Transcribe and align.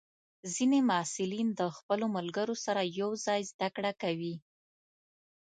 ځینې 0.53 0.79
محصلین 0.89 1.47
د 1.59 1.61
خپلو 1.77 2.05
ملګرو 2.15 2.55
سره 2.65 2.81
یوځای 3.01 3.41
زده 3.51 3.67
کړه 3.75 3.91
کوي. 4.01 4.35